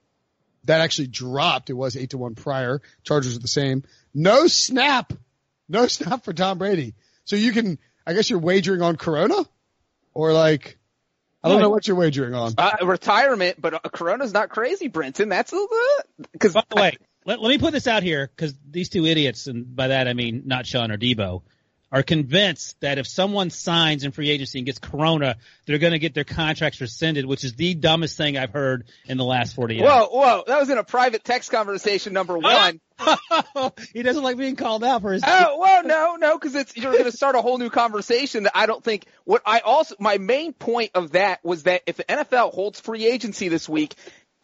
[0.64, 1.70] That actually dropped.
[1.70, 2.83] It was eight to one prior.
[3.04, 3.85] Chargers are the same.
[4.12, 5.12] No snap.
[5.68, 6.94] No snap for Tom Brady.
[7.24, 9.46] So you can, I guess you're wagering on Corona
[10.12, 10.76] or like,
[11.44, 12.54] I don't know what you're wagering on.
[12.57, 15.28] Uh, retirement, but Corona's not crazy, Brinson.
[15.28, 15.66] That's a
[16.33, 16.54] because.
[16.54, 19.76] By the way, let, let me put this out here because these two idiots, and
[19.76, 21.42] by that I mean not Sean or Debo,
[21.94, 26.00] are convinced that if someone signs in free agency and gets corona, they're going to
[26.00, 29.76] get their contracts rescinded, which is the dumbest thing I've heard in the last 40
[29.76, 29.88] years.
[29.88, 32.80] Whoa, whoa, that was in a private text conversation number one.
[33.92, 35.22] he doesn't like being called out for his.
[35.24, 38.52] Oh, well, no, no, because it's you're going to start a whole new conversation that
[38.57, 39.07] I don't think.
[39.22, 43.07] What I also my main point of that was that if the NFL holds free
[43.07, 43.94] agency this week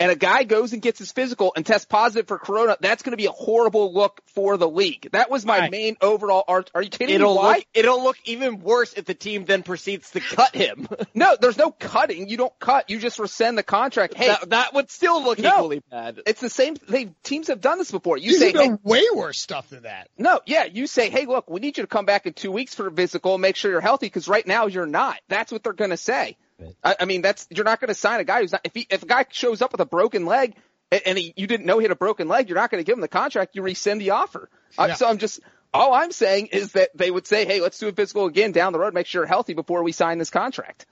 [0.01, 3.13] and a guy goes and gets his physical and tests positive for corona, that's going
[3.13, 5.09] to be a horrible look for the league.
[5.13, 5.71] That was my Right.
[5.71, 6.71] main overall art.
[6.75, 7.39] Are you kidding It'll me?
[7.39, 7.57] Why?
[7.57, 10.89] look it'll look even worse if the team then proceeds to cut him.
[11.13, 12.29] No, there's no cutting.
[12.29, 12.89] You don't cut.
[12.89, 14.15] You just rescind the contract.
[14.15, 15.51] Hey, that, that would still look No.
[15.51, 16.21] equally bad.
[16.27, 16.77] it's the same.
[16.89, 18.17] They teams have done this before.
[18.17, 20.09] You You say, say hey, way worse stuff than that.
[20.17, 22.75] No, yeah, you say, hey, look, we need you to come back in two weeks
[22.75, 25.19] for a physical and make sure you're healthy because right now you're not.
[25.29, 26.37] That's what they're going to say.
[26.85, 28.61] I, I mean, that's you're not going to sign a guy who's not.
[28.65, 30.55] If he, if a guy shows up with a broken leg
[30.91, 32.87] and, and he, you didn't know he had a broken leg, you're not going to
[32.87, 33.55] give him the contract.
[33.57, 34.49] You rescind the offer.
[34.79, 34.95] Uh, Yeah.
[34.95, 35.41] so I'm just
[35.73, 38.73] all I'm saying is that they would say, hey, let's do a physical again down
[38.73, 40.87] the road, make sure you're healthy before we sign this contract.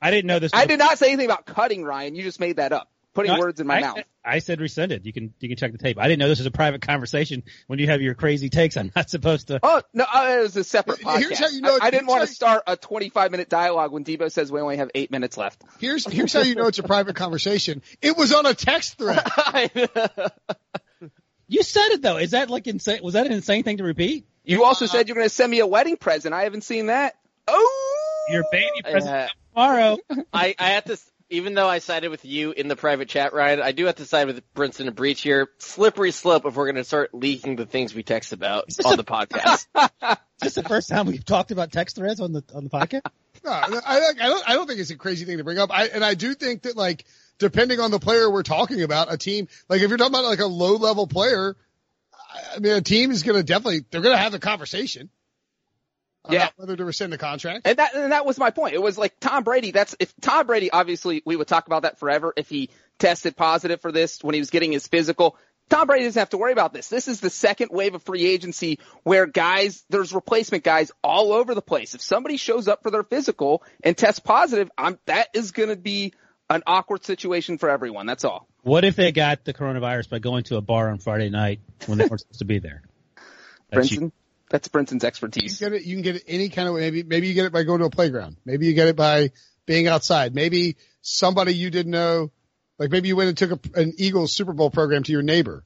[0.00, 0.52] I didn't know this.
[0.54, 2.14] I a- did not say anything about cutting Ryan.
[2.14, 3.98] You just made that up, putting No, words in my I mouth.
[4.24, 5.06] I said rescinded.
[5.06, 5.98] You can you can check the tape.
[5.98, 7.42] I didn't know this was a private conversation.
[7.66, 9.60] When you have your crazy takes, I'm not supposed to.
[9.62, 11.18] Oh no, uh, it was a separate podcast.
[11.18, 14.04] Here's how you know- I, I didn't want to start a 25 minute dialogue when
[14.04, 15.62] Debo says we only have eight minutes left.
[15.78, 17.82] Here's here's how you know it's a private conversation.
[18.02, 19.22] It was on a text thread.
[21.52, 22.16] You said it though.
[22.16, 23.00] Is that like insane?
[23.02, 24.24] Was that an insane thing to repeat?
[24.44, 26.32] You also said you're going to send me a wedding present.
[26.32, 27.14] I haven't seen that.
[27.48, 29.98] Oh, Your baby present Uh, tomorrow.
[30.32, 30.96] I, I have to,
[31.30, 34.04] even though I sided with you in the private chat, Ryan, I do have to
[34.04, 35.48] side with Brinson and Breech here.
[35.58, 39.04] Slippery slope if we're going to start leaking the things we text about on the
[39.04, 39.66] podcast.
[40.42, 43.02] Is this the first time we've talked about text threads on the on the podcast?
[43.42, 44.50] No, I, I don't.
[44.50, 45.70] I don't think it's a crazy thing to bring up.
[45.72, 47.06] I and I do think that like
[47.38, 50.40] depending on the player we're talking about, a team like if you're talking about like
[50.40, 51.56] a low level player,
[52.12, 55.08] I- I mean a team is going to definitely they're going to have the conversation.
[56.24, 56.48] About Yeah.
[56.56, 57.66] whether to rescind the contract.
[57.66, 58.74] and that and that was my point.
[58.74, 59.70] It was like Tom Brady.
[59.70, 60.70] That's if Tom Brady.
[60.70, 62.32] Obviously, we would talk about that forever.
[62.36, 65.36] If he tested positive for this when he was getting his physical,
[65.70, 66.88] Tom Brady doesn't have to worry about this.
[66.88, 71.54] This is the second wave of free agency where guys, there's replacement guys all over
[71.54, 71.94] the place.
[71.94, 75.76] If somebody shows up for their physical and tests positive, I'm, that is going to
[75.76, 76.12] be
[76.50, 78.06] an awkward situation for everyone.
[78.06, 78.48] That's all.
[78.62, 81.96] What if they got the coronavirus by going to a bar on Friday night when
[81.98, 82.82] they weren't supposed to be there?
[83.70, 84.00] That's you.
[84.00, 84.12] Brinson,
[84.50, 85.58] that's Brinson's You expertise.
[85.58, 85.86] can get it.
[85.86, 86.82] You can get it any kind of way.
[86.82, 88.36] Maybe maybe you get it by going to a playground.
[88.44, 89.30] Maybe you get it by
[89.64, 90.34] being outside.
[90.34, 92.30] Maybe somebody you didn't know,
[92.78, 95.64] like maybe you went and took a, an Eagles Super Bowl program to your neighbor.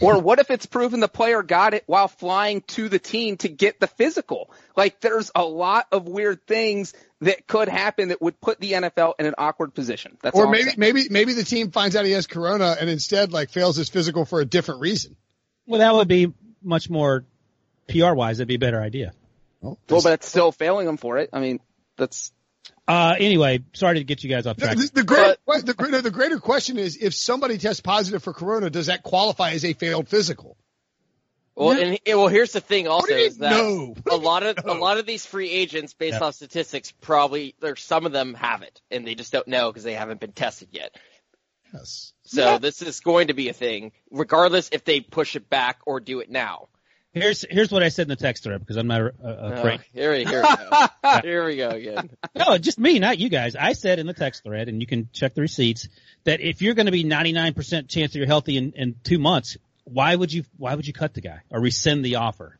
[0.00, 3.48] Or what if it's proven the player got it while flying to the team to
[3.48, 4.50] get the physical?
[4.74, 9.14] Like there's a lot of weird things that could happen that would put the NFL
[9.18, 10.16] in an awkward position.
[10.22, 13.50] That's Or maybe maybe maybe the team finds out he has corona and instead like
[13.50, 15.16] fails his physical for a different reason.
[15.66, 17.26] Well, that would be much more
[17.92, 18.38] PR wise.
[18.38, 19.12] That'd be a better idea.
[19.60, 21.30] Well, well, but it's still failing them for it.
[21.32, 21.60] I mean,
[21.96, 22.32] that's
[22.88, 24.76] Uh, anyway, sorry to get you guys off track.
[24.76, 28.70] The, the, great, the, greater, the greater question is if somebody tests positive for corona,
[28.70, 30.56] does that qualify as a failed physical?
[31.54, 33.94] Well, and well, here's the thing also do you is that know?
[34.10, 36.26] a lot of a lot of these free agents, based Yeah.
[36.26, 39.84] off statistics, probably or some of them have it, and they just don't know because
[39.84, 40.96] they haven't been tested yet.
[41.74, 42.14] Yes.
[42.24, 46.00] So this is going to be a thing, regardless if they push it back or
[46.00, 46.68] do it now.
[47.12, 49.78] Here's here's what I said in the text thread because I'm not uh, Oh, here,
[49.94, 50.44] we- here we go.
[51.22, 52.10] here we go again.
[52.34, 53.54] No, just me, not you guys.
[53.54, 55.88] I said in the text thread, and you can check the receipts,
[56.24, 59.58] that if you're going to be 99% chance that you're healthy in, in two months,
[59.84, 62.58] why would you why would you cut the guy or rescind the offer?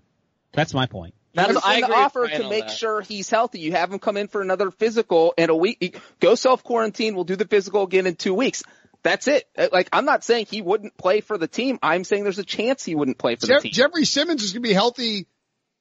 [0.53, 1.15] That's my point.
[1.35, 2.77] That's, you I agree the offer to make that.
[2.77, 3.61] sure he's healthy.
[3.61, 5.99] You have him come in for another physical in a week.
[6.21, 7.15] Go self quarantine.
[7.15, 8.63] We'll do the physical again in two weeks.
[9.03, 9.45] That's it.
[9.57, 11.79] Uh, Like I'm not saying he wouldn't play for the team.
[11.83, 13.73] I'm saying there's a chance he wouldn't play for the team.
[13.73, 15.27] Jeffery Simmons is going to be healthy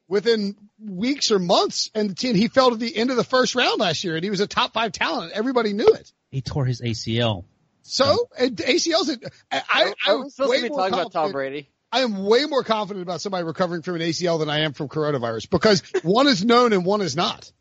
[0.07, 3.55] within weeks or months, and the team he fell to the end of the first
[3.55, 5.31] round last year, and he was a top five talent.
[5.33, 6.11] Everybody knew it.
[6.31, 7.45] He tore his ACL.
[7.83, 9.09] So and ACL's.
[9.09, 9.19] a-
[9.51, 11.69] I, I, Are I'm supposed to be talking about Tom Brady?
[11.91, 14.87] I am way more confident about somebody recovering from an ACL than I am from
[14.87, 17.51] coronavirus because one is known and one is not.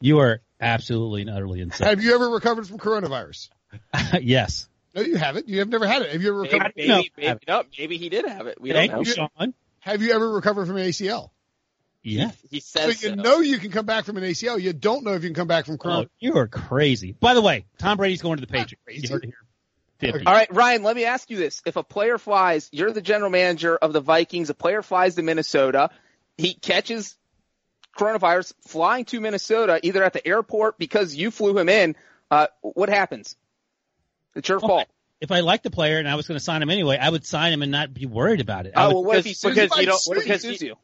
[0.00, 1.88] You are absolutely and utterly insane.
[1.88, 3.48] Have you ever recovered from coronavirus?
[4.20, 4.68] yes.
[4.94, 5.48] No, you haven't.
[5.48, 6.12] You have never had it.
[6.12, 6.72] Have you ever Maybe, recovered?
[6.76, 7.02] maybe, No.
[7.16, 8.60] maybe, no, maybe he did have it.
[8.60, 9.06] We Thank don't know.
[9.08, 9.54] you, Sean.
[9.80, 11.30] Have you ever recovered from an ACL?
[12.02, 12.30] Yeah.
[12.50, 13.14] He So says you so.
[13.14, 14.60] know you can come back from an ACL.
[14.60, 17.12] You don't know if you can come back from Oh, you are crazy.
[17.12, 18.82] By the way, Tom Brady's going to the Patriots.
[18.84, 19.06] crazy.
[19.06, 19.26] You heard it
[20.00, 20.12] here.
[20.12, 20.26] 50.
[20.26, 21.60] All right, Ryan, let me ask you this.
[21.66, 25.22] If a player flies, you're the general manager of the Vikings, a player flies to
[25.22, 25.90] Minnesota,
[26.38, 27.16] he catches
[27.98, 31.96] coronavirus flying to Minnesota, either at the airport because you flew him in,
[32.30, 33.36] uh, what happens?
[34.34, 34.88] It's your oh, fault.
[35.20, 37.26] If I liked the player and I was going to sign him anyway, I would
[37.26, 38.72] sign him and not be worried about it.
[38.76, 39.80] I Oh, would- well, what if he because- sues because you?
[39.82, 40.76] you don't- What if he sues you- you?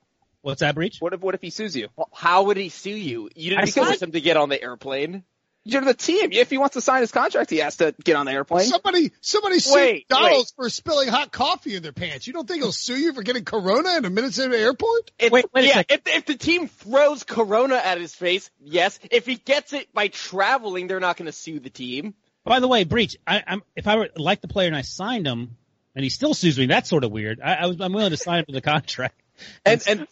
[0.42, 0.98] What's that Breech?
[1.00, 1.88] What if what if he sues you?
[1.96, 3.28] Well, how would he sue you?
[3.34, 5.24] You didn't I force him to get on the airplane.
[5.64, 6.30] You're the team.
[6.30, 8.66] If he wants to sign his contract, he has to get on the airplane.
[8.66, 12.28] Somebody, somebody sued Wait, McDonald's for spilling hot coffee in their pants.
[12.28, 15.10] You don't think he'll sue you for getting Corona in a Minnesota airport?
[15.18, 19.00] If, Wait, wait yeah, if, if the team throws Corona at his face, yes.
[19.10, 22.14] If he gets it by traveling, they're not going to sue the team.
[22.46, 23.16] By the way, Breech.
[23.26, 25.56] I, I'm if I were like the player and I signed him,
[25.96, 27.40] and he still sues me, that's sort of weird.
[27.40, 29.20] I, I was I'm willing to sign him to the contract.
[29.64, 30.06] And and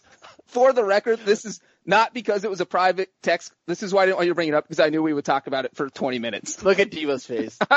[0.46, 3.52] for the record, this is not because it was a private text.
[3.66, 5.14] This is why I didn't want you to bring it up because I knew we
[5.14, 6.62] would talk about it for 20 minutes.
[6.64, 7.58] Look at Debo's face.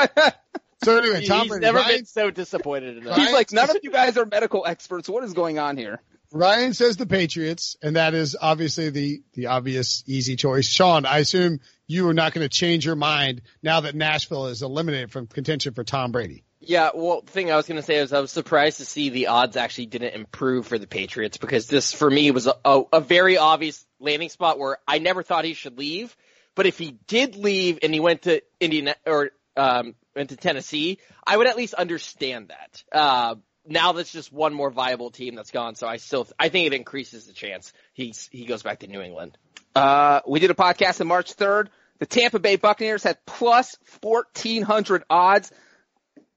[0.84, 3.78] So anyway, Tom He's Brady, never Ryan, been so disappointed in He's like, none of
[3.82, 5.08] you guys are medical experts.
[5.08, 6.00] What is going on here?
[6.30, 10.66] Ryan says the Patriots, and that is obviously the the obvious easy choice.
[10.66, 14.62] Sean, I assume you are not going to change your mind now that Nashville is
[14.62, 16.44] eliminated from contention for Tom Brady.
[16.60, 19.08] Yeah, well, the thing I was going to say is I was surprised to see
[19.08, 22.82] the odds actually didn't improve for the Patriots because this, for me, was a, a,
[22.94, 26.14] a very obvious landing spot where I never thought he should leave.
[26.54, 30.98] But if he did leave and he went to Indiana or um, went to Tennessee,
[31.24, 32.82] I would at least understand that.
[32.92, 33.36] Uh,
[33.68, 36.74] now that's just one more viable team that's gone, so I still I think it
[36.74, 39.36] increases the chance he's he goes back to New England.
[39.74, 41.68] Uh, we did a podcast on March 3rd.
[41.98, 45.52] The Tampa Bay Buccaneers had plus 1400 odds.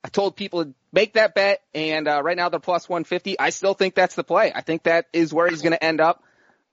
[0.03, 3.39] I told people to make that bet, and uh, right now they're plus 150.
[3.39, 4.51] I still think that's the play.
[4.53, 6.23] I think that is where he's going to end up.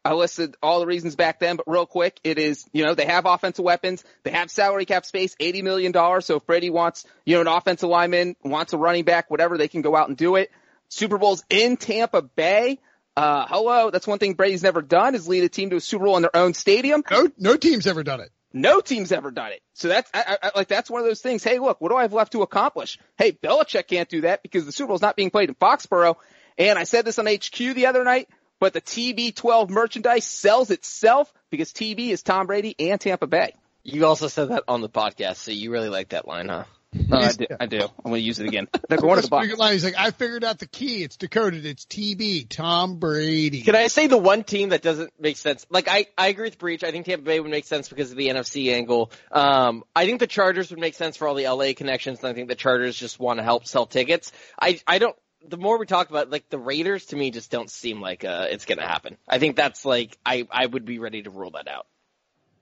[0.09, 3.05] I listed all the reasons back then, but real quick, it is, you know, they
[3.05, 5.93] have offensive weapons, they have salary cap space, $80 million.
[6.23, 9.69] So if Brady wants, you know, an offensive lineman, wants a running back, whatever, they
[9.69, 10.51] can go out and do it.
[10.89, 12.79] Super Bowl's in Tampa Bay.
[13.19, 16.07] Uh, hello, that's one thing Brady's never done is lead a team to a Super
[16.07, 17.05] Bowl in their own stadium.
[17.11, 18.31] No, no team's ever done it.
[18.55, 19.61] No team's ever done it.
[19.75, 21.45] So that's I, I, like that's one of those things.
[21.45, 22.99] Hey, look, what do I have left to accomplish?
[23.19, 26.17] Hey, Belichick can't do that because the Super Bowl's not being played in Foxborough.
[26.57, 28.29] And I said this on HQ the other night,
[28.61, 33.55] but the TB12 merchandise sells itself because TB is Tom Brady and Tampa Bay.
[33.85, 36.65] You also said that on the podcast, so you really like that line, huh?
[37.09, 37.81] No, I, do, I do.
[37.81, 38.67] I'm going to use it again.
[38.89, 39.59] They're going to That's the box.
[39.59, 39.73] line.
[39.75, 41.03] He's like, I figured out the key.
[41.03, 41.67] It's decoded.
[41.67, 43.61] It's TB, Tom Brady.
[43.63, 45.67] Can I say the one team that doesn't make sense?
[45.69, 46.85] Like I, I agree with Breech.
[46.85, 49.13] I think Tampa Bay would make sense because of the NFC angle.
[49.31, 52.33] Um, I think the Chargers would make sense for all the LA connections, and I
[52.33, 54.33] think the Chargers just want to help sell tickets.
[54.61, 55.17] I, I don't.
[55.49, 58.47] The more we talk about, like the Raiders, to me, just don't seem like uh,
[58.51, 59.17] it's going to happen.
[59.27, 61.87] I think that's like I, I would be ready to rule that out.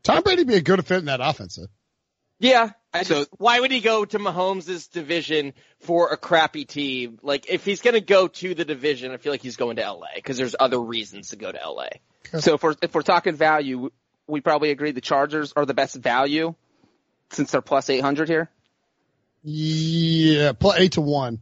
[0.03, 1.57] Tom Brady be a good fit in that offense.
[1.57, 1.67] Though.
[2.39, 2.71] Yeah.
[2.93, 7.19] I So- just, why would he go to Mahomes' division for a crappy team?
[7.23, 9.83] Like, if he's going to go to the division, I feel like he's going to
[9.91, 11.89] LA because there's other reasons to go to LA.
[12.41, 13.91] So if we're, if we're talking value,
[14.27, 16.55] we probably agree the Chargers are the best value
[17.31, 18.51] since they're plus 800 here.
[19.43, 21.41] Yeah, plus eight to one.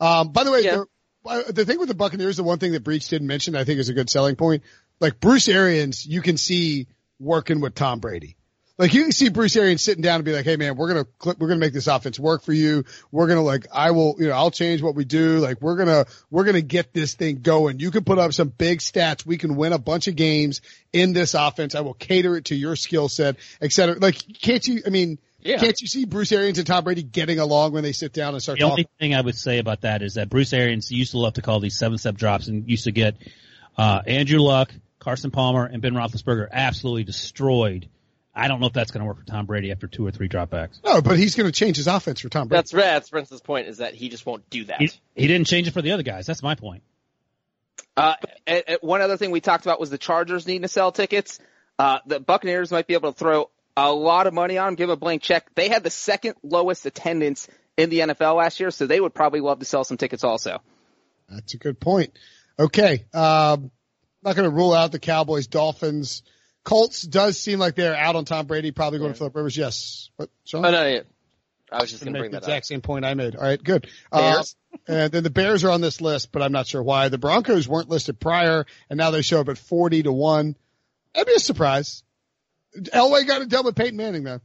[0.00, 0.84] Um, by the way, Yeah.
[1.24, 3.64] the, uh, the thing with the Buccaneers, the one thing that Breech didn't mention, I
[3.64, 4.62] think is a good selling point.
[5.00, 6.86] Like Bruce Arians, you can see
[7.18, 8.36] working with Tom Brady.
[8.78, 11.06] Like you can see Bruce Arians sitting down and be like, "Hey man, we're gonna
[11.18, 12.84] clip, we're gonna make this offense work for you.
[13.10, 15.38] We're gonna like, I will, you know, I'll change what we do.
[15.38, 17.80] Like we're gonna we're gonna get this thing going.
[17.80, 19.24] You can put up some big stats.
[19.24, 20.60] We can win a bunch of games
[20.92, 21.74] in this offense.
[21.74, 23.98] I will cater it to your skill set, et cetera.
[23.98, 24.82] Like, can't you?
[24.86, 25.58] I mean, Yeah.
[25.58, 28.42] can't you see Bruce Arians and Tom Brady getting along when they sit down and
[28.42, 28.76] start talking?
[28.76, 28.86] The talking?
[29.00, 31.42] only thing I would say about that is that Bruce Arians used to love to
[31.42, 33.16] call these seven step drops and used to get
[33.76, 37.88] uh, Andrew Luck, Carson Palmer, and Ben Roethlisberger absolutely destroyed.
[38.34, 40.28] I don't know if that's going to work for Tom Brady after two or three
[40.28, 40.78] dropbacks.
[40.84, 42.58] No, but he's going to change his offense for Tom Brady.
[42.58, 44.80] That's that's Prince's point is that he just won't do that.
[44.80, 46.26] He, he didn't change it for the other guys.
[46.26, 46.82] That's my point.
[47.96, 48.14] Uh,
[48.46, 51.38] and, and one other thing we talked about was the Chargers needing to sell tickets.
[51.78, 54.90] Uh, the Buccaneers might be able to throw a lot of money on them, give
[54.90, 55.54] a blank check.
[55.54, 59.40] They had the second lowest attendance in the NFL last year, so they would probably
[59.40, 60.62] love to sell some tickets also.
[61.28, 62.18] That's a good point.
[62.58, 63.04] Okay.
[63.12, 63.70] Um,
[64.22, 66.22] not going to rule out the Cowboys, Dolphins,
[66.66, 69.56] Colts does seem like they're out on Tom Brady, probably going to Philip Rivers.
[69.56, 70.10] Yes.
[70.16, 70.66] What, Sean?
[70.66, 71.00] Oh no, yeah.
[71.70, 72.48] I was just Gonna make bring the that up.
[72.48, 73.36] exact same point I made.
[73.36, 73.88] All right, good.
[74.10, 74.42] Uh,
[74.88, 77.08] and then the Bears are on this list, but I'm not sure why.
[77.08, 80.56] The Broncos weren't listed prior, and now they show up at 40 to 1.
[81.14, 82.02] That'd be a surprise.
[82.76, 84.40] Elway got a deal with Peyton Manning, though.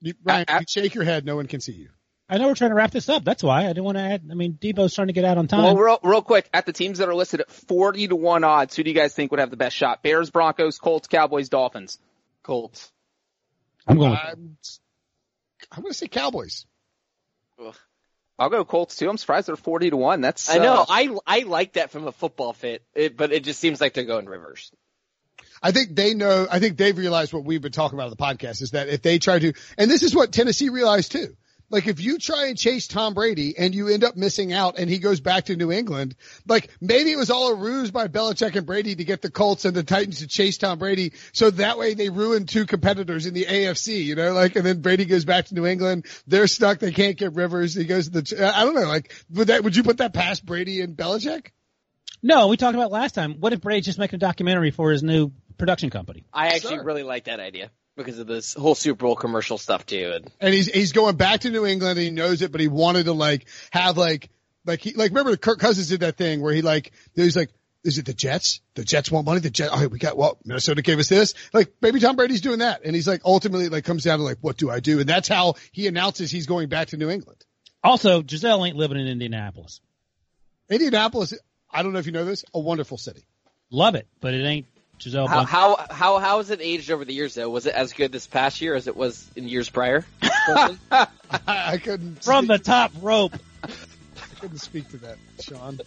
[0.00, 1.24] You, Ryan, I- I- you shake your head.
[1.24, 1.90] No one can see you.
[2.28, 3.24] I know we're trying to wrap this up.
[3.24, 4.22] That's why I didn't want to add.
[4.30, 5.64] I mean, Debo's trying to get out on time.
[5.64, 8.74] Well, real, real quick, at the teams that are listed at 40 to 1 odds,
[8.74, 10.02] who do you guys think would have the best shot?
[10.02, 11.98] Bears, Broncos, Colts, Cowboys, Dolphins.
[12.42, 12.90] Colts.
[13.86, 14.12] I'm going.
[14.12, 14.56] With, I'm,
[15.72, 16.64] I'm going to say Cowboys.
[18.38, 19.08] I'll go Colts too.
[19.10, 20.20] I'm surprised they're 40 to 1.
[20.22, 20.74] That's, I know.
[20.82, 23.92] uh, I I like that from a football fit, it, but it just seems like
[23.94, 24.72] they're going Rivers.
[25.62, 28.16] I think they know, I think they've realized what we've been talking about on the
[28.16, 31.36] podcast is that if they try to, and this is what Tennessee realized too.
[31.72, 34.88] like if you try and chase Tom Brady and you end up missing out and
[34.88, 36.14] he goes back to New England,
[36.46, 39.64] like maybe it was all a ruse by Belichick and Brady to get the Colts
[39.64, 41.14] and the Titans to chase Tom Brady.
[41.32, 44.82] So that way they ruin two competitors in the AFC, you know, like, and then
[44.82, 46.06] Brady goes back to New England.
[46.26, 46.78] They're stuck.
[46.78, 47.74] They can't get Rivers.
[47.74, 50.44] He goes to the, I don't know, like, would that, would you put that past
[50.44, 51.48] Brady and Belichick?
[52.24, 53.40] No, we talked about last time.
[53.40, 56.24] What if Brady's just making a documentary for his new production company?
[56.32, 56.84] I actually Sure.
[56.84, 60.12] really like that idea because of this whole Super Bowl commercial stuff too.
[60.14, 62.68] And and he's he's going back to New England and he knows it, but he
[62.68, 64.30] wanted to like have like
[64.64, 67.50] like he like remember the Kirk Cousins did that thing where he like he's like
[67.84, 68.60] is it the Jets?
[68.74, 69.40] The Jets want money.
[69.40, 69.72] The Jets.
[69.74, 70.38] Oh, we got well.
[70.44, 71.34] Minnesota gave us this.
[71.52, 74.38] Like maybe Tom Brady's doing that, and he's like ultimately like comes down to like
[74.40, 75.00] what do I do?
[75.00, 77.44] And that's how he announces he's going back to New England.
[77.82, 79.80] Also, Gisele ain't living in Indianapolis.
[80.70, 81.34] Indianapolis.
[81.70, 82.44] I don't know if you know this.
[82.54, 83.24] A wonderful city.
[83.70, 84.66] Love it, but it ain't
[84.98, 85.26] Gisele.
[85.26, 87.50] how how how how has it aged over the years though?
[87.50, 90.04] Was it as good this past year as it was in years prior?
[90.22, 91.06] I,
[91.46, 93.32] I couldn't from the top rope.
[93.64, 93.68] I
[94.40, 95.80] couldn't speak to that, Sean.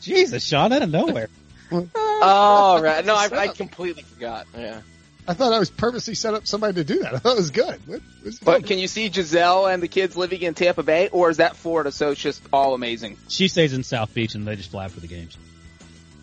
[0.00, 1.28] Jesus, Sean, out of nowhere.
[1.72, 4.46] oh right, no, I, I completely forgot.
[4.56, 4.80] Yeah.
[5.28, 7.12] I thought I was purposely set up somebody to do that.
[7.14, 7.80] I thought it was good.
[7.88, 11.30] What, what's- But can you see Gisele and the kids living in Tampa Bay, or
[11.30, 11.90] is that Florida?
[11.90, 13.16] So it's just all amazing.
[13.28, 15.36] She stays in South Beach and they just fly for the games.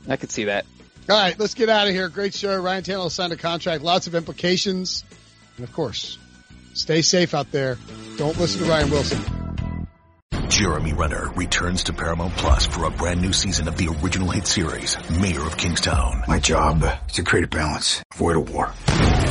[0.08, 0.66] I could see that.
[1.10, 2.08] All right, let's get out of here.
[2.08, 2.58] Great show.
[2.62, 3.84] Ryan Tannehill signed a contract.
[3.84, 5.04] Lots of implications.
[5.58, 6.18] And of course,
[6.74, 7.78] stay safe out there.
[8.18, 9.44] Don't listen to Ryan Wilson.
[10.48, 14.48] Jeremy Renner returns to Paramount Plus for a brand new season of the original hit
[14.48, 16.24] series, Mayor of Kingstown.
[16.28, 18.72] My job is to create a balance, avoid a war.